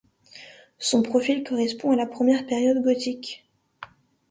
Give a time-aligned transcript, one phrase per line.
[0.79, 3.47] Son profil correspond à la première période gothique.